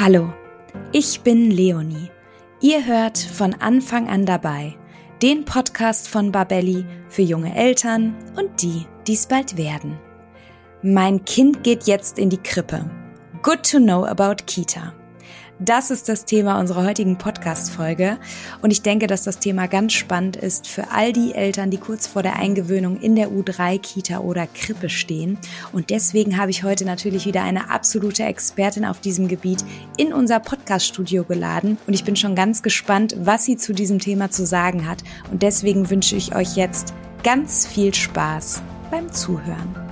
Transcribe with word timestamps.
Hallo, 0.00 0.32
ich 0.90 1.20
bin 1.20 1.50
Leonie. 1.50 2.10
Ihr 2.62 2.86
hört 2.86 3.18
von 3.18 3.52
Anfang 3.52 4.08
an 4.08 4.24
dabei 4.24 4.74
den 5.20 5.44
Podcast 5.44 6.08
von 6.08 6.32
Babelli 6.32 6.86
für 7.10 7.20
junge 7.20 7.54
Eltern 7.54 8.16
und 8.34 8.62
die, 8.62 8.86
die 9.06 9.12
es 9.12 9.26
bald 9.26 9.58
werden. 9.58 9.98
Mein 10.82 11.22
Kind 11.26 11.62
geht 11.62 11.84
jetzt 11.84 12.18
in 12.18 12.30
die 12.30 12.42
Krippe. 12.42 12.90
Good 13.42 13.70
to 13.70 13.78
know 13.78 14.06
about 14.06 14.36
Kita. 14.46 14.94
Das 15.58 15.90
ist 15.90 16.08
das 16.08 16.24
Thema 16.24 16.58
unserer 16.58 16.84
heutigen 16.84 17.18
Podcast-Folge. 17.18 18.18
Und 18.62 18.70
ich 18.70 18.82
denke, 18.82 19.06
dass 19.06 19.22
das 19.22 19.38
Thema 19.38 19.68
ganz 19.68 19.92
spannend 19.92 20.36
ist 20.36 20.66
für 20.66 20.90
all 20.90 21.12
die 21.12 21.34
Eltern, 21.34 21.70
die 21.70 21.78
kurz 21.78 22.06
vor 22.06 22.22
der 22.22 22.36
Eingewöhnung 22.36 22.98
in 22.98 23.14
der 23.14 23.30
U3-Kita 23.30 24.20
oder 24.20 24.46
Krippe 24.46 24.88
stehen. 24.88 25.38
Und 25.72 25.90
deswegen 25.90 26.38
habe 26.38 26.50
ich 26.50 26.64
heute 26.64 26.84
natürlich 26.84 27.26
wieder 27.26 27.42
eine 27.42 27.70
absolute 27.70 28.24
Expertin 28.24 28.84
auf 28.84 29.00
diesem 29.00 29.28
Gebiet 29.28 29.64
in 29.96 30.12
unser 30.12 30.40
Podcast-Studio 30.40 31.24
geladen. 31.24 31.78
Und 31.86 31.94
ich 31.94 32.04
bin 32.04 32.16
schon 32.16 32.34
ganz 32.34 32.62
gespannt, 32.62 33.14
was 33.20 33.44
sie 33.44 33.56
zu 33.56 33.72
diesem 33.72 33.98
Thema 33.98 34.30
zu 34.30 34.46
sagen 34.46 34.88
hat. 34.88 35.04
Und 35.30 35.42
deswegen 35.42 35.90
wünsche 35.90 36.16
ich 36.16 36.34
euch 36.34 36.56
jetzt 36.56 36.92
ganz 37.22 37.66
viel 37.66 37.94
Spaß 37.94 38.62
beim 38.90 39.12
Zuhören. 39.12 39.91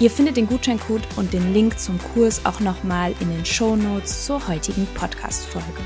Ihr 0.00 0.10
findet 0.10 0.36
den 0.36 0.46
Gutscheincode 0.46 1.06
und 1.16 1.32
den 1.32 1.54
Link 1.54 1.78
zum 1.78 1.98
Kurs 1.98 2.44
auch 2.44 2.58
nochmal 2.60 3.14
in 3.20 3.30
den 3.30 3.44
Show 3.44 3.76
Notes 3.76 4.26
zur 4.26 4.46
heutigen 4.48 4.86
Podcast-Folge. 4.94 5.82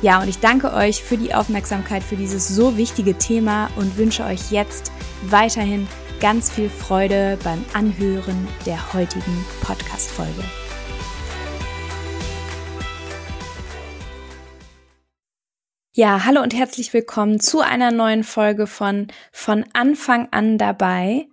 Ja, 0.00 0.20
und 0.20 0.28
ich 0.28 0.38
danke 0.38 0.72
euch 0.72 1.02
für 1.02 1.16
die 1.16 1.34
Aufmerksamkeit 1.34 2.02
für 2.02 2.16
dieses 2.16 2.48
so 2.48 2.76
wichtige 2.76 3.16
Thema 3.16 3.68
und 3.76 3.96
wünsche 3.98 4.24
euch 4.24 4.50
jetzt 4.50 4.90
weiterhin 5.22 5.86
ganz 6.20 6.50
viel 6.50 6.70
Freude 6.70 7.38
beim 7.44 7.64
Anhören 7.74 8.48
der 8.64 8.94
heutigen 8.94 9.44
Podcast-Folge. 9.60 10.42
Ja, 15.96 16.24
hallo 16.24 16.42
und 16.42 16.52
herzlich 16.52 16.92
willkommen 16.92 17.38
zu 17.38 17.60
einer 17.60 17.92
neuen 17.92 18.24
Folge 18.24 18.66
von 18.66 19.06
Von 19.30 19.64
Anfang 19.74 20.26
an 20.32 20.58
dabei. 20.58 21.28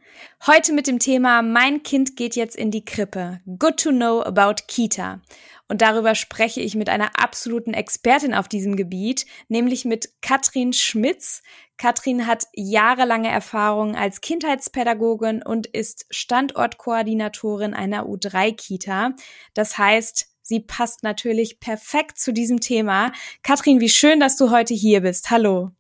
Heute 0.45 0.72
mit 0.73 0.85
dem 0.85 0.99
Thema 0.99 1.41
Mein 1.41 1.81
Kind 1.81 2.16
geht 2.16 2.35
jetzt 2.35 2.55
in 2.55 2.69
die 2.69 2.85
Krippe. 2.85 3.41
Good 3.57 3.77
to 3.77 3.89
know 3.89 4.22
about 4.22 4.61
Kita. 4.67 5.19
Und 5.67 5.81
darüber 5.81 6.13
spreche 6.13 6.61
ich 6.61 6.75
mit 6.75 6.89
einer 6.89 7.09
absoluten 7.19 7.73
Expertin 7.73 8.35
auf 8.35 8.47
diesem 8.47 8.75
Gebiet, 8.75 9.25
nämlich 9.47 9.83
mit 9.83 10.22
Katrin 10.22 10.73
Schmitz. 10.73 11.41
Katrin 11.78 12.28
hat 12.28 12.45
jahrelange 12.53 13.31
Erfahrung 13.31 13.95
als 13.95 14.22
Kindheitspädagogin 14.22 15.41
und 15.41 15.66
ist 15.66 16.05
Standortkoordinatorin 16.11 17.73
einer 17.73 18.03
U3-Kita. 18.03 19.16
Das 19.55 19.79
heißt, 19.79 20.31
sie 20.41 20.59
passt 20.59 21.03
natürlich 21.03 21.59
perfekt 21.59 22.19
zu 22.19 22.34
diesem 22.34 22.59
Thema. 22.59 23.12
Katrin, 23.44 23.79
wie 23.79 23.90
schön, 23.90 24.19
dass 24.19 24.38
du 24.38 24.52
heute 24.52 24.74
hier 24.74 25.02
bist. 25.02 25.31
Hallo. 25.31 25.72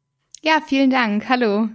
Ja, 0.41 0.61
vielen 0.65 0.89
Dank. 0.89 1.29
Hallo. 1.29 1.69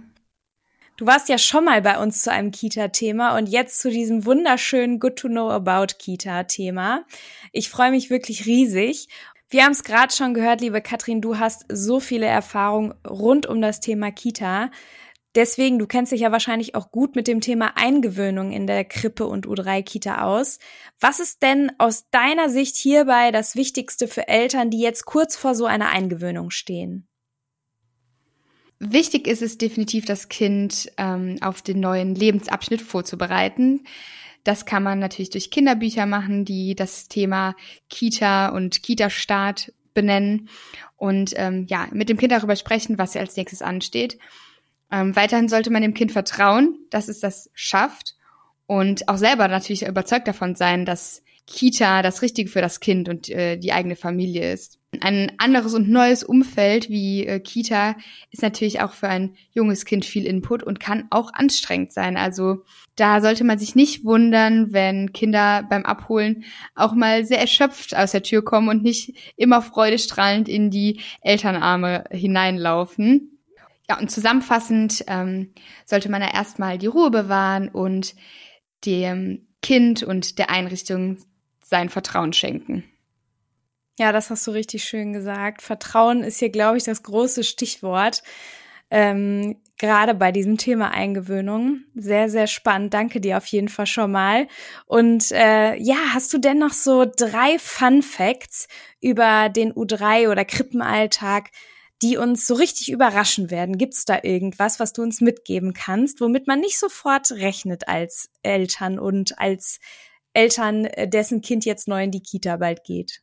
Du 0.97 1.05
warst 1.05 1.29
ja 1.29 1.37
schon 1.37 1.63
mal 1.63 1.81
bei 1.83 1.99
uns 1.99 2.23
zu 2.23 2.31
einem 2.31 2.49
Kita-Thema 2.49 3.37
und 3.37 3.47
jetzt 3.47 3.79
zu 3.81 3.91
diesem 3.91 4.25
wunderschönen 4.25 4.99
Good 4.99 5.17
to 5.17 5.27
Know 5.27 5.51
About 5.51 5.93
Kita-Thema. 5.99 7.05
Ich 7.51 7.69
freue 7.69 7.91
mich 7.91 8.09
wirklich 8.09 8.47
riesig. 8.47 9.07
Wir 9.49 9.63
haben 9.63 9.73
es 9.73 9.83
gerade 9.83 10.13
schon 10.13 10.33
gehört, 10.33 10.59
liebe 10.59 10.81
Katrin, 10.81 11.21
du 11.21 11.37
hast 11.37 11.65
so 11.69 11.99
viele 11.99 12.25
Erfahrungen 12.25 12.95
rund 13.07 13.45
um 13.45 13.61
das 13.61 13.79
Thema 13.79 14.11
Kita. 14.11 14.71
Deswegen, 15.35 15.77
du 15.77 15.87
kennst 15.87 16.11
dich 16.11 16.21
ja 16.21 16.31
wahrscheinlich 16.31 16.73
auch 16.73 16.89
gut 16.89 17.15
mit 17.15 17.27
dem 17.27 17.41
Thema 17.41 17.77
Eingewöhnung 17.77 18.51
in 18.51 18.65
der 18.65 18.85
Krippe 18.85 19.27
und 19.27 19.45
U3-Kita 19.45 20.23
aus. 20.23 20.59
Was 20.99 21.19
ist 21.19 21.43
denn 21.43 21.71
aus 21.77 22.09
deiner 22.09 22.49
Sicht 22.49 22.75
hierbei 22.75 23.31
das 23.31 23.55
Wichtigste 23.55 24.07
für 24.07 24.27
Eltern, 24.27 24.69
die 24.69 24.79
jetzt 24.79 25.05
kurz 25.05 25.35
vor 25.35 25.53
so 25.53 25.65
einer 25.65 25.89
Eingewöhnung 25.89 26.49
stehen? 26.49 27.07
Wichtig 28.79 29.27
ist 29.27 29.41
es 29.41 29.57
definitiv, 29.57 30.05
das 30.05 30.29
Kind 30.29 30.91
ähm, 30.97 31.37
auf 31.41 31.61
den 31.61 31.79
neuen 31.79 32.13
Lebensabschnitt 32.13 32.81
vorzubereiten. 32.81 33.85
Das 34.43 34.65
kann 34.65 34.83
man 34.83 34.99
natürlich 34.99 35.31
durch 35.31 35.51
Kinderbücher 35.51 36.05
machen, 36.05 36.45
die 36.45 36.75
das 36.75 37.07
Thema 37.07 37.55
Kita 37.89 38.49
und 38.49 38.81
Kita-Start 38.81 39.73
benennen 39.93 40.47
und 40.95 41.33
ähm, 41.35 41.65
ja, 41.67 41.87
mit 41.91 42.07
dem 42.07 42.17
Kind 42.17 42.31
darüber 42.31 42.55
sprechen, 42.55 42.97
was 42.97 43.17
als 43.17 43.35
nächstes 43.35 43.63
ansteht. 43.63 44.19
Ähm, 44.91 45.15
weiterhin 45.15 45.49
sollte 45.49 45.69
man 45.69 45.81
dem 45.81 45.93
Kind 45.93 46.11
vertrauen, 46.11 46.77
dass 46.89 47.07
es 47.07 47.19
das 47.19 47.49
schafft 47.53 48.15
und 48.67 49.07
auch 49.09 49.17
selber 49.17 49.47
natürlich 49.47 49.85
überzeugt 49.87 50.27
davon 50.27 50.55
sein, 50.55 50.85
dass 50.85 51.23
Kita 51.47 52.01
das 52.01 52.21
Richtige 52.21 52.49
für 52.49 52.61
das 52.61 52.81
Kind 52.81 53.07
und 53.07 53.29
äh, 53.29 53.55
die 53.57 53.71
eigene 53.71 53.95
Familie 53.95 54.51
ist. 54.51 54.79
Ein 54.99 55.31
anderes 55.37 55.73
und 55.73 55.89
neues 55.89 56.23
Umfeld 56.23 56.89
wie 56.89 57.25
äh, 57.25 57.39
Kita 57.39 57.95
ist 58.31 58.41
natürlich 58.41 58.81
auch 58.81 58.91
für 58.91 59.07
ein 59.07 59.35
junges 59.53 59.85
Kind 59.85 60.03
viel 60.03 60.25
Input 60.25 60.61
und 60.61 60.81
kann 60.81 61.07
auch 61.09 61.33
anstrengend 61.33 61.93
sein. 61.93 62.17
Also 62.17 62.63
da 62.97 63.21
sollte 63.21 63.45
man 63.45 63.59
sich 63.59 63.75
nicht 63.75 64.03
wundern, 64.03 64.73
wenn 64.73 65.13
Kinder 65.13 65.63
beim 65.69 65.85
Abholen 65.85 66.43
auch 66.75 66.93
mal 66.93 67.25
sehr 67.25 67.39
erschöpft 67.39 67.95
aus 67.95 68.11
der 68.11 68.23
Tür 68.23 68.43
kommen 68.43 68.67
und 68.67 68.83
nicht 68.83 69.15
immer 69.37 69.61
freudestrahlend 69.61 70.49
in 70.49 70.69
die 70.69 70.99
Elternarme 71.21 72.03
hineinlaufen. 72.11 73.36
Ja, 73.89 73.99
und 73.99 74.11
zusammenfassend 74.11 75.05
ähm, 75.07 75.53
sollte 75.85 76.09
man 76.09 76.21
ja 76.21 76.33
erstmal 76.33 76.77
die 76.77 76.87
Ruhe 76.87 77.09
bewahren 77.09 77.69
und 77.69 78.15
dem 78.85 79.45
Kind 79.61 80.03
und 80.03 80.37
der 80.39 80.49
Einrichtung 80.49 81.17
sein 81.63 81.89
Vertrauen 81.89 82.33
schenken. 82.33 82.83
Ja, 83.99 84.11
das 84.11 84.29
hast 84.29 84.45
du 84.45 84.51
richtig 84.51 84.83
schön 84.83 85.13
gesagt. 85.13 85.61
Vertrauen 85.61 86.23
ist 86.23 86.39
hier, 86.39 86.49
glaube 86.49 86.77
ich, 86.77 86.83
das 86.83 87.01
große 87.01 87.43
Stichwort. 87.43 88.21
Ähm, 88.89 89.57
gerade 89.77 90.13
bei 90.13 90.31
diesem 90.31 90.57
Thema 90.57 90.91
Eingewöhnung. 90.91 91.83
Sehr, 91.95 92.29
sehr 92.29 92.47
spannend. 92.47 92.93
Danke 92.93 93.19
dir 93.19 93.37
auf 93.37 93.47
jeden 93.47 93.69
Fall 93.69 93.87
schon 93.87 94.11
mal. 94.11 94.47
Und 94.85 95.31
äh, 95.31 95.75
ja, 95.75 95.97
hast 96.13 96.31
du 96.33 96.37
denn 96.37 96.59
noch 96.59 96.73
so 96.73 97.05
drei 97.05 97.57
Fun 97.59 98.01
Facts 98.01 98.67
über 99.01 99.49
den 99.49 99.73
U3 99.73 100.29
oder 100.29 100.45
Krippenalltag, 100.45 101.49
die 102.01 102.17
uns 102.17 102.45
so 102.45 102.53
richtig 102.55 102.91
überraschen 102.91 103.49
werden? 103.49 103.77
Gibt's 103.77 104.05
da 104.05 104.19
irgendwas, 104.23 104.79
was 104.79 104.93
du 104.93 105.01
uns 105.01 105.21
mitgeben 105.21 105.73
kannst, 105.73 106.21
womit 106.21 106.47
man 106.47 106.59
nicht 106.59 106.77
sofort 106.77 107.31
rechnet 107.31 107.87
als 107.87 108.29
Eltern 108.43 108.99
und 108.99 109.39
als 109.39 109.79
Eltern, 110.33 110.85
äh, 110.85 111.07
dessen 111.07 111.41
Kind 111.41 111.65
jetzt 111.65 111.87
neu 111.87 112.03
in 112.03 112.11
die 112.11 112.21
Kita 112.21 112.57
bald 112.57 112.83
geht? 112.83 113.21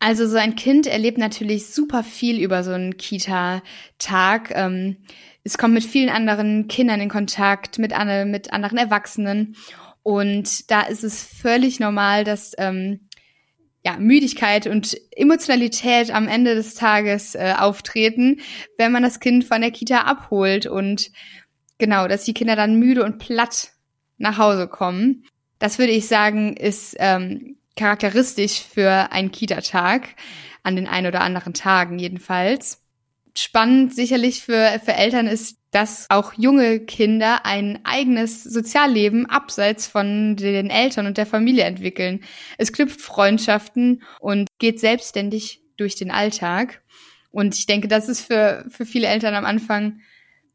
Also 0.00 0.28
so 0.28 0.36
ein 0.36 0.54
Kind 0.54 0.86
erlebt 0.86 1.18
natürlich 1.18 1.66
super 1.66 2.04
viel 2.04 2.38
über 2.38 2.62
so 2.62 2.70
einen 2.70 2.96
Kita-Tag. 2.96 4.52
Ähm, 4.54 4.98
es 5.42 5.58
kommt 5.58 5.74
mit 5.74 5.84
vielen 5.84 6.10
anderen 6.10 6.68
Kindern 6.68 7.00
in 7.00 7.08
Kontakt, 7.08 7.78
mit, 7.78 7.92
mit 8.26 8.52
anderen 8.52 8.78
Erwachsenen. 8.78 9.56
Und 10.02 10.70
da 10.70 10.82
ist 10.82 11.02
es 11.02 11.22
völlig 11.24 11.80
normal, 11.80 12.24
dass 12.24 12.52
ähm, 12.58 13.07
ja, 13.88 13.96
Müdigkeit 13.98 14.66
und 14.66 15.00
Emotionalität 15.12 16.10
am 16.10 16.28
Ende 16.28 16.54
des 16.54 16.74
Tages 16.74 17.34
äh, 17.34 17.54
auftreten, 17.56 18.40
wenn 18.76 18.92
man 18.92 19.02
das 19.02 19.18
Kind 19.18 19.46
von 19.46 19.62
der 19.62 19.70
Kita 19.70 20.00
abholt 20.00 20.66
und 20.66 21.10
genau, 21.78 22.06
dass 22.06 22.24
die 22.24 22.34
Kinder 22.34 22.54
dann 22.54 22.78
müde 22.78 23.02
und 23.02 23.18
platt 23.18 23.70
nach 24.18 24.36
Hause 24.36 24.68
kommen. 24.68 25.24
Das 25.58 25.78
würde 25.78 25.92
ich 25.92 26.06
sagen, 26.06 26.54
ist 26.54 26.96
ähm, 26.98 27.56
charakteristisch 27.76 28.62
für 28.62 29.10
einen 29.10 29.32
Kita-Tag, 29.32 30.16
an 30.62 30.76
den 30.76 30.86
ein 30.86 31.06
oder 31.06 31.22
anderen 31.22 31.54
Tagen 31.54 31.98
jedenfalls. 31.98 32.82
Spannend 33.34 33.94
sicherlich 33.94 34.42
für, 34.42 34.82
für 34.84 34.92
Eltern 34.92 35.26
ist, 35.26 35.57
dass 35.70 36.06
auch 36.08 36.32
junge 36.34 36.80
Kinder 36.80 37.44
ein 37.44 37.80
eigenes 37.84 38.42
Sozialleben 38.42 39.26
abseits 39.26 39.86
von 39.86 40.36
den 40.36 40.70
Eltern 40.70 41.06
und 41.06 41.18
der 41.18 41.26
Familie 41.26 41.64
entwickeln. 41.64 42.20
Es 42.56 42.72
knüpft 42.72 43.00
Freundschaften 43.00 44.02
und 44.20 44.48
geht 44.58 44.80
selbstständig 44.80 45.62
durch 45.76 45.94
den 45.94 46.10
Alltag. 46.10 46.82
Und 47.30 47.54
ich 47.54 47.66
denke, 47.66 47.88
das 47.88 48.08
ist 48.08 48.22
für, 48.22 48.64
für 48.68 48.86
viele 48.86 49.08
Eltern 49.08 49.34
am 49.34 49.44
Anfang 49.44 50.00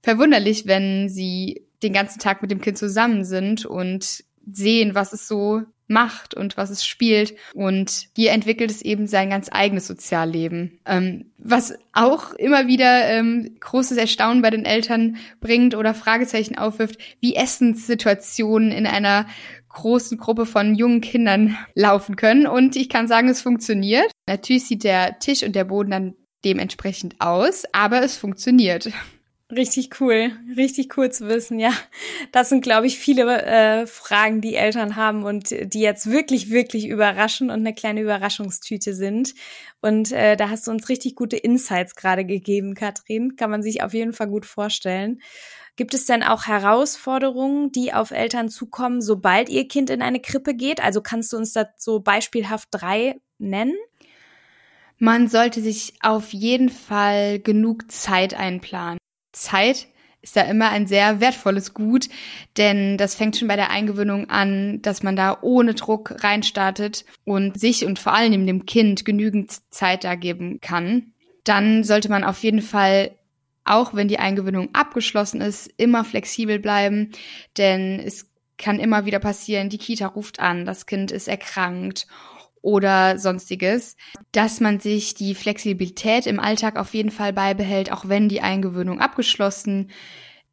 verwunderlich, 0.02 0.66
wenn 0.66 1.10
sie 1.10 1.68
den 1.84 1.94
ganzen 1.94 2.20
Tag 2.20 2.42
mit 2.42 2.50
dem 2.50 2.62
Kind 2.62 2.78
zusammen 2.78 3.24
sind 3.24 3.66
und 3.66 4.24
sehen, 4.46 4.96
was 4.96 5.14
es 5.14 5.28
so 5.28 5.62
macht 5.88 6.34
und 6.34 6.58
was 6.58 6.70
es 6.70 6.86
spielt. 6.86 7.36
Und 7.54 8.08
hier 8.16 8.32
entwickelt 8.32 8.72
es 8.72 8.82
eben 8.82 9.08
sein 9.08 9.30
ganz 9.30 9.50
eigenes 9.52 9.88
Sozialleben. 9.88 10.80
Ähm, 10.86 11.32
was 11.38 11.76
auch 11.94 12.34
immer 12.34 12.68
wieder 12.68 13.10
ähm, 13.10 13.56
großes 13.60 13.98
Erstaunen 13.98 14.42
bei 14.42 14.50
den 14.50 14.66
Eltern 14.66 15.18
bringt 15.40 15.76
oder 15.76 15.94
Fragezeichen 15.94 16.58
aufwirft, 16.58 16.98
wie 17.20 17.36
Essenssituationen 17.36 18.72
in 18.72 18.88
einer 18.88 19.28
großen 19.70 20.18
Gruppe 20.18 20.46
von 20.46 20.76
jungen 20.76 21.02
Kindern 21.02 21.58
laufen 21.74 22.16
können. 22.16 22.48
Und 22.48 22.76
ich 22.76 22.90
kann 22.90 23.08
sagen, 23.08 23.28
es 23.28 23.42
funktioniert. 23.42 24.12
Natürlich 24.28 24.66
sieht 24.66 24.84
der 24.84 25.20
Tisch 25.20 25.44
und 25.44 25.56
der 25.56 25.66
Boden 25.66 25.92
dann 25.92 26.16
dementsprechend 26.46 27.16
aus, 27.20 27.64
aber 27.72 28.04
es 28.04 28.18
funktioniert. 28.18 28.90
Richtig 29.56 30.02
cool, 30.02 30.32
richtig 30.56 30.98
cool 30.98 31.12
zu 31.12 31.28
wissen, 31.28 31.60
ja. 31.60 31.72
Das 32.32 32.50
sind, 32.50 32.62
glaube 32.62 32.88
ich, 32.88 32.98
viele 32.98 33.44
äh, 33.44 33.86
Fragen, 33.86 34.42
die 34.42 34.56
Eltern 34.56 34.96
haben 34.96 35.24
und 35.24 35.52
die 35.52 35.82
jetzt 35.82 36.10
wirklich, 36.10 36.50
wirklich 36.50 36.88
überraschen 36.88 37.52
und 37.52 37.60
eine 37.60 37.76
kleine 37.76 38.02
Überraschungstüte 38.02 38.96
sind. 38.96 39.36
Und 39.80 40.12
äh, 40.12 40.38
da 40.38 40.50
hast 40.50 40.66
du 40.66 40.72
uns 40.72 40.90
richtig 40.90 41.16
gute 41.16 41.38
Insights 41.38 41.96
gerade 41.96 42.26
gegeben, 42.26 42.74
Katrin. 42.74 43.36
Kann 43.36 43.52
man 43.52 43.62
sich 43.62 43.84
auf 43.84 43.94
jeden 43.94 44.14
Fall 44.14 44.28
gut 44.28 44.48
vorstellen. 44.48 45.22
Gibt 45.76 45.94
es 45.94 46.06
denn 46.06 46.24
auch 46.24 46.48
Herausforderungen, 46.48 47.72
die 47.72 47.94
auf 47.94 48.10
Eltern 48.10 48.50
zukommen, 48.50 49.02
sobald 49.02 49.50
ihr 49.50 49.68
Kind 49.68 49.92
in 49.92 50.02
eine 50.02 50.20
Krippe 50.20 50.56
geht? 50.56 50.82
Also 50.82 51.02
kannst 51.02 51.32
du 51.32 51.38
uns 51.38 51.54
da 51.54 51.68
so 51.78 52.00
beispielhaft 52.00 52.70
drei 52.72 53.20
nennen? 53.38 53.76
Man 54.98 55.28
sollte 55.28 55.62
sich 55.62 55.94
auf 56.02 56.32
jeden 56.34 56.70
Fall 56.70 57.40
genug 57.40 57.92
Zeit 57.92 58.34
einplanen. 58.34 58.98
Zeit 59.34 59.88
ist 60.22 60.38
da 60.38 60.42
immer 60.44 60.70
ein 60.70 60.88
sehr 60.88 61.20
wertvolles 61.20 61.74
Gut, 61.74 62.08
denn 62.56 62.98
das 62.98 63.14
fängt 63.14 63.36
schon 63.36 63.50
bei 63.50 63.58
der 63.58 63.72
Eingewöhnung 63.72 64.30
an, 64.30 64.82
dass 64.82 65.04
man 65.04 65.18
da 65.18 65.38
ohne 65.42 65.74
Druck 65.74 66.24
reinstartet 66.24 67.04
und 67.26 67.60
sich 67.60 67.86
und 67.86 68.00
vor 68.00 68.14
allem 68.14 68.48
dem 68.48 68.66
Kind 68.66 69.04
genügend 69.04 69.52
Zeit 69.70 70.06
da 70.06 70.16
geben 70.16 70.62
kann. 70.62 71.12
Dann 71.44 71.84
sollte 71.84 72.08
man 72.08 72.24
auf 72.24 72.42
jeden 72.42 72.62
Fall 72.62 73.12
auch 73.66 73.94
wenn 73.94 74.08
die 74.08 74.20
Eingewöhnung 74.20 74.70
abgeschlossen 74.74 75.42
ist, 75.42 75.72
immer 75.78 76.04
flexibel 76.04 76.60
bleiben, 76.60 77.12
denn 77.58 78.00
es 78.00 78.30
kann 78.58 78.80
immer 78.80 79.06
wieder 79.06 79.20
passieren, 79.20 79.70
die 79.70 79.78
Kita 79.78 80.08
ruft 80.08 80.40
an, 80.40 80.66
das 80.66 80.86
Kind 80.86 81.12
ist 81.12 81.28
erkrankt 81.28 82.08
oder 82.64 83.20
sonstiges, 83.20 83.98
dass 84.32 84.60
man 84.60 84.80
sich 84.80 85.14
die 85.14 85.36
Flexibilität 85.36 86.26
im 86.26 86.40
Alltag 86.40 86.78
auf 86.78 86.96
jeden 86.96 87.12
Fall 87.12 87.34
beibehält, 87.34 87.92
auch 87.92 88.08
wenn 88.08 88.30
die 88.30 88.42
Eingewöhnung 88.42 89.00
abgeschlossen 89.00 89.92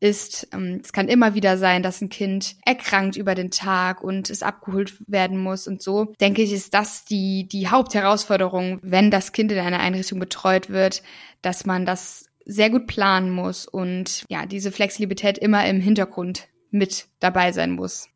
ist. 0.01 0.49
Ähm, 0.53 0.81
es 0.83 0.93
kann 0.93 1.09
immer 1.09 1.35
wieder 1.35 1.57
sein, 1.57 1.83
dass 1.83 2.01
ein 2.01 2.09
Kind 2.09 2.57
erkrankt 2.67 3.17
über 3.17 3.35
den 3.35 3.51
Tag 3.51 4.03
und 4.03 4.29
es 4.29 4.43
abgeholt 4.43 4.95
werden 5.07 5.39
muss 5.39 5.69
und 5.69 5.81
so. 5.83 6.13
Denke 6.21 6.43
ich, 6.43 6.53
ist 6.53 6.75
das 6.75 7.05
die, 7.05 7.47
die 7.47 7.69
Hauptherausforderung, 7.69 8.81
wenn 8.83 9.11
das 9.11 9.33
Kind 9.33 9.53
in 9.53 9.59
einer 9.59 9.81
Einrichtung 9.81 10.19
betreut 10.19 10.69
wird, 10.69 11.03
dass 11.43 11.65
man 11.65 11.87
das 11.87 12.27
sehr 12.45 12.71
gut 12.71 12.89
planen 12.89 13.31
muss 13.31 13.67
und 13.67 14.25
ja, 14.29 14.47
diese 14.47 14.73
Flexibilität 14.73 15.39
immer 15.39 15.65
im 15.67 15.81
Hintergrund 15.81 16.49
mit 16.71 17.07
dabei 17.21 17.53
sein 17.53 17.71
muss. 17.71 18.09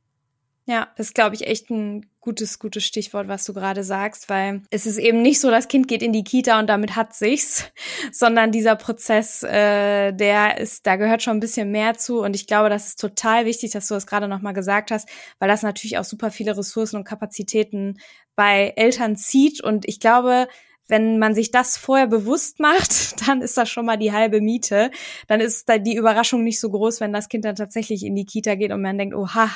Ja, 0.66 0.88
das 0.96 1.08
ist, 1.08 1.14
glaube 1.14 1.34
ich, 1.34 1.46
echt 1.46 1.68
ein 1.68 2.06
gutes, 2.20 2.58
gutes 2.58 2.84
Stichwort, 2.84 3.28
was 3.28 3.44
du 3.44 3.52
gerade 3.52 3.84
sagst, 3.84 4.30
weil 4.30 4.62
es 4.70 4.86
ist 4.86 4.96
eben 4.96 5.20
nicht 5.20 5.38
so, 5.38 5.50
das 5.50 5.68
Kind 5.68 5.88
geht 5.88 6.02
in 6.02 6.14
die 6.14 6.24
Kita 6.24 6.58
und 6.58 6.68
damit 6.68 6.96
hat 6.96 7.14
sich's, 7.14 7.70
sondern 8.12 8.50
dieser 8.50 8.74
Prozess, 8.74 9.42
äh, 9.42 10.12
der 10.12 10.58
ist, 10.58 10.86
da 10.86 10.96
gehört 10.96 11.22
schon 11.22 11.36
ein 11.36 11.40
bisschen 11.40 11.70
mehr 11.70 11.98
zu. 11.98 12.20
Und 12.22 12.34
ich 12.34 12.46
glaube, 12.46 12.70
das 12.70 12.86
ist 12.86 13.00
total 13.00 13.44
wichtig, 13.44 13.72
dass 13.72 13.88
du 13.88 13.94
das 13.94 14.06
gerade 14.06 14.26
nochmal 14.26 14.54
gesagt 14.54 14.90
hast, 14.90 15.06
weil 15.38 15.50
das 15.50 15.62
natürlich 15.62 15.98
auch 15.98 16.04
super 16.04 16.30
viele 16.30 16.56
Ressourcen 16.56 16.96
und 16.96 17.04
Kapazitäten 17.04 17.98
bei 18.34 18.72
Eltern 18.76 19.16
zieht. 19.16 19.62
Und 19.62 19.86
ich 19.86 20.00
glaube, 20.00 20.48
wenn 20.88 21.18
man 21.18 21.34
sich 21.34 21.50
das 21.50 21.76
vorher 21.76 22.06
bewusst 22.06 22.60
macht, 22.60 23.20
dann 23.26 23.42
ist 23.42 23.56
das 23.56 23.68
schon 23.70 23.86
mal 23.86 23.96
die 23.96 24.12
halbe 24.12 24.40
Miete. 24.40 24.90
Dann 25.28 25.40
ist 25.40 25.68
da 25.68 25.78
die 25.78 25.96
Überraschung 25.96 26.44
nicht 26.44 26.60
so 26.60 26.70
groß, 26.70 27.00
wenn 27.00 27.12
das 27.12 27.28
Kind 27.28 27.44
dann 27.44 27.56
tatsächlich 27.56 28.04
in 28.04 28.14
die 28.14 28.26
Kita 28.26 28.54
geht 28.54 28.72
und 28.72 28.82
man 28.82 28.98
denkt, 28.98 29.14
oha, 29.14 29.50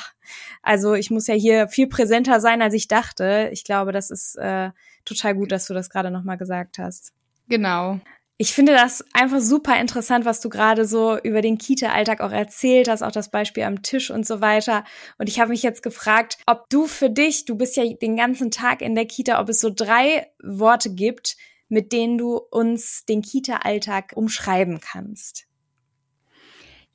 also 0.61 0.93
ich 0.93 1.11
muss 1.11 1.27
ja 1.27 1.35
hier 1.35 1.67
viel 1.67 1.87
präsenter 1.87 2.39
sein, 2.39 2.61
als 2.61 2.73
ich 2.73 2.87
dachte. 2.87 3.49
Ich 3.51 3.63
glaube, 3.63 3.91
das 3.91 4.11
ist 4.11 4.35
äh, 4.37 4.71
total 5.05 5.35
gut, 5.35 5.51
dass 5.51 5.67
du 5.67 5.73
das 5.73 5.89
gerade 5.89 6.11
nochmal 6.11 6.37
gesagt 6.37 6.79
hast. 6.79 7.13
Genau 7.47 7.99
ich 8.41 8.53
finde 8.53 8.71
das 8.71 9.03
einfach 9.11 9.41
super 9.41 9.77
interessant, 9.81 10.23
was 10.23 10.39
du 10.39 10.47
gerade 10.47 10.85
so 10.85 11.19
über 11.19 11.41
den 11.41 11.57
Kita-Alltag 11.57 12.21
auch 12.21 12.31
erzählt 12.31 12.87
hast, 12.87 13.01
auch 13.01 13.11
das 13.11 13.31
Beispiel 13.31 13.63
am 13.63 13.81
Tisch 13.81 14.11
und 14.11 14.25
so 14.25 14.39
weiter. 14.39 14.85
Und 15.17 15.27
ich 15.27 15.41
habe 15.41 15.49
mich 15.49 15.61
jetzt 15.61 15.83
gefragt, 15.83 16.37
ob 16.45 16.69
du 16.69 16.87
für 16.87 17.09
dich, 17.09 17.43
du 17.43 17.55
bist 17.55 17.75
ja 17.75 17.83
den 17.83 18.15
ganzen 18.15 18.49
Tag 18.49 18.81
in 18.81 18.95
der 18.95 19.05
Kita, 19.05 19.41
ob 19.41 19.49
es 19.49 19.59
so 19.59 19.69
drei 19.69 20.25
Worte 20.41 20.95
gibt, 20.95 21.35
mit 21.67 21.91
denen 21.91 22.17
du 22.17 22.37
uns 22.37 23.03
den 23.03 23.21
Kita-Alltag 23.21 24.13
umschreiben 24.15 24.79
kannst. 24.79 25.45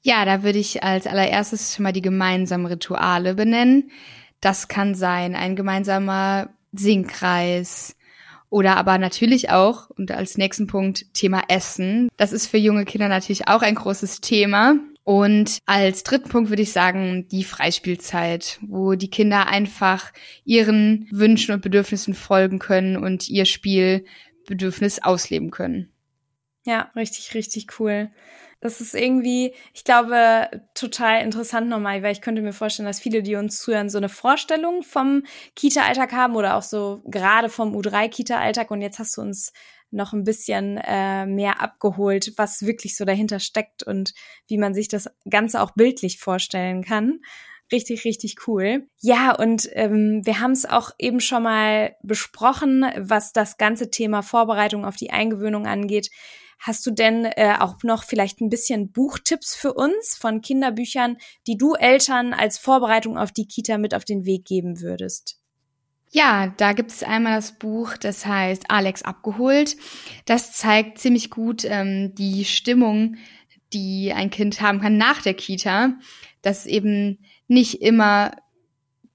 Ja, 0.01 0.25
da 0.25 0.45
würde 0.45 0.59
ich 0.59 0.83
als 0.83 1.07
allererstes 1.07 1.75
schon 1.75 1.83
mal 1.83 1.93
die 1.93 2.01
gemeinsamen 2.01 2.65
Rituale 2.65 3.35
benennen. 3.35 3.91
Das 4.41 4.67
kann 4.69 4.95
sein 4.95 5.37
ein 5.37 5.57
gemeinsamer 5.57 6.55
Singkreis, 6.73 7.97
oder 8.55 8.77
aber 8.77 8.99
natürlich 8.99 9.51
auch, 9.51 9.91
und 9.91 10.13
als 10.13 10.39
nächsten 10.39 10.69
Punkt, 10.69 11.13
Thema 11.13 11.43
Essen. 11.49 12.09
Das 12.17 12.31
ist 12.31 12.47
für 12.47 12.57
junge 12.57 12.85
Kinder 12.85 13.09
natürlich 13.09 13.49
auch 13.49 13.63
ein 13.63 13.75
großes 13.75 14.21
Thema. 14.21 14.77
Und 15.03 15.59
als 15.67 16.05
dritten 16.05 16.29
Punkt 16.29 16.51
würde 16.51 16.63
ich 16.63 16.71
sagen, 16.71 17.27
die 17.33 17.43
Freispielzeit, 17.43 18.61
wo 18.63 18.95
die 18.95 19.11
Kinder 19.11 19.49
einfach 19.49 20.13
ihren 20.45 21.09
Wünschen 21.11 21.53
und 21.53 21.63
Bedürfnissen 21.63 22.15
folgen 22.15 22.61
können 22.61 22.97
und 22.97 23.29
ihr 23.29 23.45
Spielbedürfnis 23.45 25.03
ausleben 25.03 25.51
können. 25.51 25.91
Ja, 26.65 26.93
richtig, 26.95 27.35
richtig 27.35 27.81
cool. 27.81 28.13
Das 28.65 28.81
ist 28.81 28.95
irgendwie, 28.95 29.53
ich 29.75 29.85
glaube, 29.85 30.49
total 30.73 31.21
interessant 31.23 31.69
nochmal, 31.69 32.03
weil 32.03 32.13
ich 32.13 32.23
könnte 32.23 32.41
mir 32.41 32.55
vorstellen, 32.55 32.87
dass 32.87 32.99
viele, 32.99 33.23
die 33.23 33.35
uns 33.35 33.61
zuhören, 33.61 33.91
so 33.91 33.99
eine 33.99 34.09
Vorstellung 34.09 34.83
vom 34.83 35.25
Kita-Alltag 35.55 36.13
haben 36.13 36.35
oder 36.35 36.57
auch 36.57 36.63
so 36.63 37.03
gerade 37.05 37.51
vom 37.51 37.77
U3-Kita-Alltag. 37.77 38.71
Und 38.71 38.81
jetzt 38.81 38.99
hast 38.99 39.19
du 39.19 39.21
uns 39.21 39.53
noch 39.91 40.15
ein 40.15 40.25
bisschen 40.25 40.79
äh, 40.79 41.27
mehr 41.27 41.61
abgeholt, 41.61 42.33
was 42.39 42.65
wirklich 42.65 42.97
so 42.97 43.05
dahinter 43.05 43.39
steckt 43.39 43.83
und 43.83 44.15
wie 44.47 44.57
man 44.57 44.73
sich 44.73 44.89
das 44.89 45.11
Ganze 45.29 45.61
auch 45.61 45.73
bildlich 45.73 46.19
vorstellen 46.19 46.83
kann. 46.83 47.21
Richtig, 47.71 48.07
richtig 48.07 48.49
cool. 48.49 48.89
Ja, 49.03 49.35
und 49.35 49.69
ähm, 49.73 50.23
wir 50.25 50.41
haben 50.41 50.53
es 50.53 50.65
auch 50.65 50.93
eben 50.99 51.21
schon 51.21 51.43
mal 51.43 51.97
besprochen, 52.03 52.87
was 52.97 53.35
das 53.35 53.59
ganze 53.59 53.91
Thema 53.91 54.23
Vorbereitung 54.23 54.87
auf 54.87 54.97
die 54.97 55.11
Eingewöhnung 55.11 55.67
angeht 55.67 56.09
Hast 56.67 56.87
du 56.87 56.93
denn 56.93 57.27
äh, 57.27 57.57
auch 57.61 57.83
noch 57.83 58.05
vielleicht 58.05 58.41
ein 58.41 58.49
bisschen 58.49 58.91
Buchtipps 58.91 59.55
für 59.55 59.75
uns 59.75 60.17
von 60.19 60.41
Kinderbüchern, 60.41 61.19
die 61.47 61.59
du 61.59 61.75
Eltern 61.75 62.33
als 62.33 62.57
Vorbereitung 62.57 63.19
auf 63.19 63.33
die 63.33 63.47
Kita 63.47 63.77
mit 63.77 63.95
auf 63.95 64.07
den 64.07 64.25
Weg 64.25 64.47
geben 64.47 64.81
würdest? 64.81 65.39
Ja, 66.11 66.55
da 66.57 66.73
gibt 66.73 66.91
es 66.91 67.03
einmal 67.03 67.35
das 67.35 67.59
Buch, 67.59 67.99
das 67.99 68.25
heißt 68.25 68.71
Alex 68.71 69.03
abgeholt. 69.03 69.77
Das 70.25 70.55
zeigt 70.55 70.97
ziemlich 70.97 71.29
gut 71.29 71.67
ähm, 71.67 72.15
die 72.15 72.47
Stimmung, 72.47 73.17
die 73.75 74.15
ein 74.15 74.31
Kind 74.31 74.63
haben 74.63 74.81
kann 74.81 74.97
nach 74.97 75.21
der 75.21 75.35
Kita, 75.35 75.99
dass 76.41 76.65
eben 76.65 77.19
nicht 77.47 77.83
immer 77.83 78.33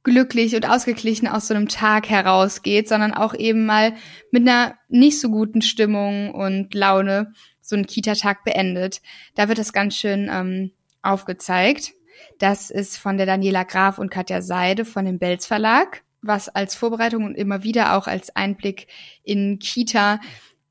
glücklich 0.04 0.56
und 0.56 0.68
ausgeglichen 0.68 1.28
aus 1.28 1.48
so 1.48 1.54
einem 1.54 1.68
Tag 1.68 2.10
herausgeht, 2.10 2.88
sondern 2.88 3.14
auch 3.14 3.34
eben 3.34 3.66
mal 3.66 3.94
mit 4.32 4.48
einer 4.48 4.76
nicht 4.88 5.20
so 5.20 5.30
guten 5.30 5.62
Stimmung 5.62 6.34
und 6.34 6.74
Laune 6.74 7.34
so 7.62 7.76
einen 7.76 7.86
Kita-Tag 7.86 8.44
beendet. 8.44 9.02
Da 9.36 9.48
wird 9.48 9.60
das 9.60 9.74
ganz 9.74 9.96
schön 9.96 10.30
ähm, 10.32 10.72
aufgezeigt. 11.02 11.94
Das 12.40 12.70
ist 12.70 12.98
von 12.98 13.18
der 13.18 13.26
Daniela 13.26 13.64
Graf 13.64 14.00
und 14.00 14.10
Katja 14.10 14.42
Seide 14.42 14.86
von 14.86 15.06
dem 15.06 15.20
Belz 15.20 15.46
Verlag, 15.46 16.04
was 16.22 16.50
als 16.50 16.76
Vorbereitung 16.76 17.24
und 17.26 17.36
immer 17.36 17.64
wieder 17.64 17.96
auch 17.96 18.08
als 18.08 18.36
Einblick 18.36 18.88
in 19.24 19.60
Kita 19.60 20.20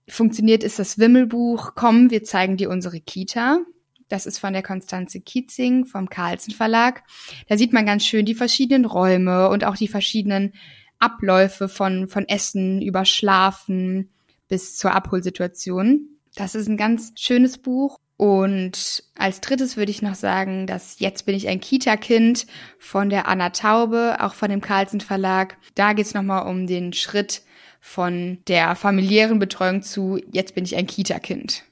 funktioniert, 0.09 0.65
ist 0.65 0.79
das 0.79 0.99
Wimmelbuch 0.99 1.73
Komm, 1.75 2.11
wir 2.11 2.25
zeigen 2.25 2.57
dir 2.57 2.71
unsere 2.71 3.01
Kita. 3.01 3.61
Das 4.09 4.27
ist 4.27 4.39
von 4.39 4.53
der 4.53 4.63
Konstanze 4.63 5.21
Kietzing 5.21 5.85
vom 5.85 6.09
Carlsen 6.09 6.55
Verlag. 6.55 7.03
Da 7.49 7.57
sieht 7.59 7.73
man 7.73 7.87
ganz 7.87 8.05
schön 8.05 8.25
die 8.25 8.35
verschiedenen 8.35 8.85
Räume 8.85 9.49
und 9.49 9.65
auch 9.65 9.77
die 9.77 9.89
verschiedenen 9.89 10.55
Abläufe 10.99 11.69
von, 11.69 12.09
von 12.09 12.27
Essen 12.29 12.83
über 12.83 13.05
Schlafen 13.05 14.11
bis 14.49 14.77
zur 14.77 14.93
Abholsituation. 14.93 16.09
Das 16.35 16.55
ist 16.55 16.69
ein 16.69 16.77
ganz 16.77 17.13
schönes 17.17 17.59
Buch. 17.59 17.99
Und 18.17 19.05
als 19.17 19.41
drittes 19.41 19.77
würde 19.77 19.93
ich 19.93 20.03
noch 20.03 20.17
sagen, 20.17 20.67
dass 20.67 20.99
Jetzt 20.99 21.25
bin 21.25 21.37
ich 21.37 21.47
ein 21.47 21.61
Kita-Kind 21.61 22.47
von 22.79 23.11
der 23.11 23.29
Anna 23.29 23.51
Taube, 23.51 24.17
auch 24.19 24.35
von 24.35 24.51
dem 24.51 24.61
Carlsen 24.61 25.01
Verlag. 25.01 25.57
Da 25.77 25.93
geht 25.93 26.07
es 26.07 26.15
nochmal 26.15 26.49
um 26.49 26.67
den 26.67 26.93
Schritt 26.93 27.43
von 27.81 28.39
der 28.49 28.75
familiären 28.75 29.39
Betreuung 29.39 29.83
zu 29.83 30.19
Jetzt 30.33 30.57
bin 30.57 30.65
ich 30.65 30.75
ein 30.75 30.89
Kita-Kind. 30.89 31.63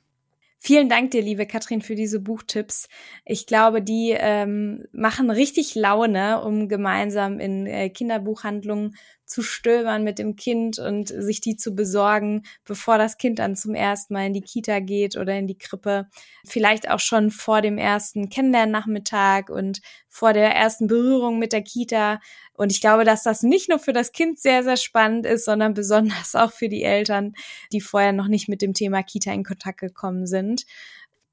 Vielen 0.67 0.89
Dank 0.89 1.13
dir, 1.13 1.23
liebe 1.23 1.47
Katrin, 1.47 1.81
für 1.81 1.95
diese 1.95 2.19
Buchtipps. 2.19 2.89
Ich 3.25 3.47
glaube, 3.47 3.83
die 3.83 4.17
ähm, 4.19 4.85
machen 4.91 5.31
richtig 5.31 5.77
Laune, 5.77 6.43
um 6.43 6.67
gemeinsam 6.69 7.39
in 7.39 7.67
äh, 7.69 7.89
Kinderbuchhandlungen 7.89 8.97
zu 9.27 9.43
stöbern 9.43 10.05
mit 10.05 10.19
dem 10.19 10.37
Kind 10.37 10.79
und 10.79 11.09
sich 11.09 11.41
die 11.41 11.57
zu 11.57 11.75
besorgen, 11.75 12.45
bevor 12.65 12.97
das 12.97 13.19
Kind 13.19 13.39
dann 13.41 13.57
zum 13.57 13.75
ersten 13.75 14.15
Mal 14.15 14.27
in 14.27 14.33
die 14.33 14.41
Kita 14.41 14.79
geht 14.79 15.17
oder 15.17 15.37
in 15.37 15.47
die 15.47 15.59
Krippe. 15.59 16.07
Vielleicht 16.47 16.89
auch 16.89 17.01
schon 17.01 17.31
vor 17.31 17.61
dem 17.61 17.77
ersten 17.77 18.29
Kennenlernnachmittag 18.29 19.49
und 19.49 19.81
vor 20.09 20.33
der 20.33 20.55
ersten 20.55 20.87
Berührung 20.87 21.39
mit 21.39 21.53
der 21.53 21.63
Kita. 21.63 22.21
Und 22.55 22.73
ich 22.73 22.81
glaube, 22.81 23.05
dass 23.05 23.23
das 23.23 23.43
nicht 23.43 23.69
nur 23.69 23.79
für 23.79 23.93
das 23.93 24.13
Kind 24.13 24.39
sehr, 24.39 24.63
sehr 24.63 24.77
spannend 24.77 25.27
ist, 25.27 25.45
sondern 25.45 25.75
besonders 25.75 26.35
auch 26.35 26.53
für 26.53 26.69
die 26.69 26.85
Eltern, 26.85 27.35
die 27.73 27.81
vorher 27.81 28.13
noch 28.13 28.29
nicht 28.29 28.49
mit 28.49 28.63
dem 28.63 28.75
Thema 28.75 29.03
Kita 29.03 29.33
in 29.33 29.45
Kontakt 29.45 29.81
gekommen 29.81 30.27
sind. 30.27 30.65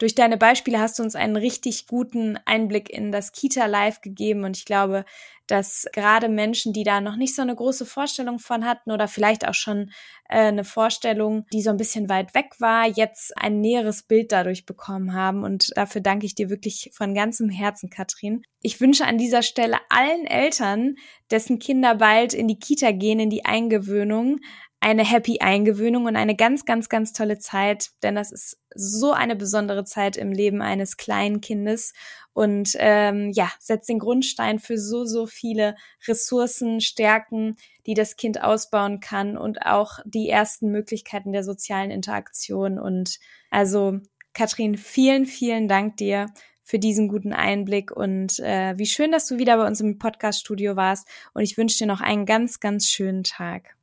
Durch 0.04 0.16
deine 0.16 0.36
Beispiele 0.36 0.82
hast 0.82 1.00
du 1.00 1.04
uns 1.04 1.16
einen 1.16 1.38
richtig 1.38 1.88
guten 1.88 2.38
Einblick 2.44 2.90
in 2.90 3.14
das 3.14 3.32
Kita 3.32 3.68
Live 3.68 4.02
gegeben 4.02 4.44
und 4.44 4.58
ich 4.58 4.66
glaube, 4.66 5.06
dass 5.48 5.86
gerade 5.94 6.28
Menschen, 6.28 6.74
die 6.74 6.84
da 6.84 7.00
noch 7.00 7.16
nicht 7.16 7.34
so 7.34 7.42
eine 7.42 7.56
große 7.56 7.86
Vorstellung 7.86 8.38
von 8.38 8.66
hatten 8.66 8.92
oder 8.92 9.08
vielleicht 9.08 9.48
auch 9.48 9.54
schon 9.54 9.92
äh, 10.28 10.40
eine 10.40 10.66
Vorstellung, 10.66 11.46
die 11.54 11.62
so 11.62 11.70
ein 11.70 11.78
bisschen 11.78 12.10
weit 12.10 12.36
weg 12.36 12.52
war, 12.60 12.86
jetzt 12.86 13.32
ein 13.38 13.62
näheres 13.62 14.04
Bild 14.04 14.34
dadurch 14.34 14.66
bekommen 14.66 15.14
haben. 15.14 15.46
Und 15.46 15.72
dafür 15.78 16.02
danke 16.02 16.26
ich 16.26 16.36
dir 16.36 16.50
wirklich 16.50 16.92
von 16.94 17.14
ganzem 17.14 17.48
Herzen, 17.48 17.90
Katrin. 17.90 18.44
Ich 18.62 18.82
wünsche 18.82 19.06
an 19.06 19.18
dieser 19.18 19.42
Stelle 19.42 19.78
allen 19.88 20.26
Eltern, 20.26 20.96
dessen 21.32 21.60
Kinder 21.60 21.96
bald 21.96 22.34
in 22.34 22.50
die 22.50 22.60
Kita 22.60 22.92
gehen, 22.92 23.22
in 23.22 23.30
die 23.30 23.46
Eingewöhnung, 23.46 24.40
eine 24.84 25.06
happy 25.06 25.40
Eingewöhnung 25.40 26.06
und 26.06 26.18
eine 26.18 26.36
ganz, 26.36 26.66
ganz, 26.66 26.90
ganz 26.90 27.14
tolle 27.14 27.40
Zeit, 27.40 27.92
denn 28.04 28.16
das 28.16 28.34
ist 28.34 28.60
so 28.76 29.14
eine 29.14 29.38
besondere 29.38 29.86
Zeit 29.86 30.18
im 30.18 30.34
Leben 30.34 30.62
eines 30.62 30.98
kleinen 30.98 31.40
Kindes 31.40 31.94
und 32.34 32.76
ähm, 32.80 33.32
ja, 33.32 33.50
setzt 33.60 33.88
den 33.88 34.00
Grundstein 34.00 34.60
für 34.60 34.78
so, 34.78 35.06
so 35.06 35.26
viele 35.26 35.78
Ressourcen, 36.06 36.82
Stärken, 36.82 37.56
die 37.86 37.94
das 37.94 38.18
Kind 38.18 38.44
ausbauen 38.44 39.00
kann 39.00 39.38
und 39.38 39.66
auch 39.66 40.00
die 40.04 40.30
ersten 40.30 40.70
Möglichkeiten 40.70 41.32
der 41.32 41.46
sozialen 41.46 41.90
Interaktion. 41.90 42.78
Und 42.78 43.20
also, 43.52 44.00
Katrin, 44.34 44.76
vielen, 44.76 45.26
vielen 45.26 45.70
Dank 45.70 45.96
dir 45.96 46.26
für 46.62 46.80
diesen 46.80 47.08
guten 47.08 47.32
Einblick 47.32 47.92
und 47.92 48.40
äh, 48.40 48.78
wie 48.78 48.86
schön, 48.86 49.14
dass 49.14 49.28
du 49.28 49.38
wieder 49.38 49.56
bei 49.56 49.66
uns 49.66 49.80
im 49.80 49.98
Podcast-Studio 49.98 50.76
warst. 50.76 51.08
Und 51.34 51.44
ich 51.44 51.58
wünsche 51.58 51.78
dir 51.78 51.88
noch 51.88 52.02
einen 52.02 52.26
ganz, 52.26 52.60
ganz 52.60 52.90
schönen 52.90 53.24
Tag. 53.24 53.78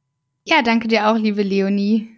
Ja, 0.51 0.63
danke 0.63 0.89
dir 0.89 1.07
auch, 1.07 1.17
liebe 1.17 1.45
Leonie. 1.45 2.09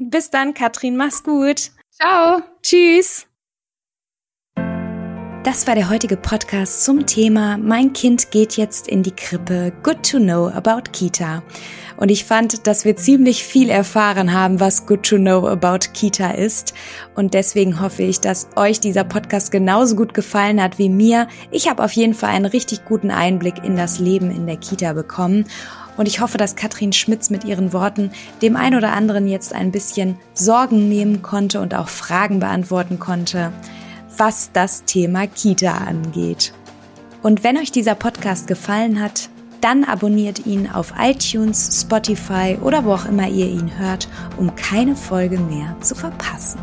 Bis 0.00 0.28
dann, 0.28 0.54
Katrin. 0.54 0.96
Mach's 0.96 1.22
gut. 1.22 1.70
Ciao. 1.92 2.42
Tschüss. 2.60 3.28
Das 5.44 5.68
war 5.68 5.76
der 5.76 5.88
heutige 5.88 6.16
Podcast 6.16 6.84
zum 6.84 7.06
Thema 7.06 7.56
Mein 7.58 7.92
Kind 7.92 8.32
geht 8.32 8.56
jetzt 8.56 8.88
in 8.88 9.04
die 9.04 9.12
Krippe. 9.12 9.72
Good 9.84 10.02
to 10.10 10.18
know 10.18 10.48
about 10.48 10.90
Kita. 10.90 11.44
Und 11.96 12.10
ich 12.10 12.24
fand, 12.24 12.66
dass 12.66 12.84
wir 12.84 12.96
ziemlich 12.96 13.44
viel 13.44 13.70
erfahren 13.70 14.32
haben, 14.32 14.58
was 14.58 14.86
Good 14.86 15.04
to 15.04 15.16
know 15.16 15.46
about 15.46 15.86
Kita 15.94 16.32
ist. 16.32 16.74
Und 17.14 17.34
deswegen 17.34 17.80
hoffe 17.80 18.02
ich, 18.02 18.20
dass 18.20 18.48
euch 18.56 18.80
dieser 18.80 19.04
Podcast 19.04 19.52
genauso 19.52 19.94
gut 19.94 20.12
gefallen 20.12 20.60
hat 20.60 20.80
wie 20.80 20.88
mir. 20.88 21.28
Ich 21.52 21.70
habe 21.70 21.84
auf 21.84 21.92
jeden 21.92 22.14
Fall 22.14 22.30
einen 22.30 22.46
richtig 22.46 22.84
guten 22.84 23.12
Einblick 23.12 23.62
in 23.62 23.76
das 23.76 24.00
Leben 24.00 24.32
in 24.32 24.48
der 24.48 24.56
Kita 24.56 24.92
bekommen. 24.92 25.46
Und 25.96 26.06
ich 26.06 26.20
hoffe, 26.20 26.38
dass 26.38 26.56
Katrin 26.56 26.92
Schmitz 26.92 27.30
mit 27.30 27.44
ihren 27.44 27.72
Worten 27.72 28.10
dem 28.42 28.56
ein 28.56 28.74
oder 28.74 28.92
anderen 28.92 29.28
jetzt 29.28 29.54
ein 29.54 29.72
bisschen 29.72 30.16
Sorgen 30.34 30.88
nehmen 30.88 31.22
konnte 31.22 31.60
und 31.60 31.74
auch 31.74 31.88
Fragen 31.88 32.40
beantworten 32.40 32.98
konnte, 32.98 33.52
was 34.16 34.50
das 34.52 34.84
Thema 34.84 35.26
Kita 35.26 35.72
angeht. 35.72 36.52
Und 37.22 37.44
wenn 37.44 37.56
euch 37.58 37.72
dieser 37.72 37.94
Podcast 37.94 38.46
gefallen 38.46 39.00
hat, 39.00 39.28
dann 39.60 39.84
abonniert 39.84 40.46
ihn 40.46 40.70
auf 40.70 40.92
iTunes, 40.98 41.80
Spotify 41.82 42.58
oder 42.62 42.84
wo 42.84 42.92
auch 42.92 43.06
immer 43.06 43.28
ihr 43.28 43.46
ihn 43.46 43.78
hört, 43.78 44.08
um 44.36 44.54
keine 44.54 44.94
Folge 44.94 45.38
mehr 45.38 45.76
zu 45.80 45.94
verpassen. 45.94 46.60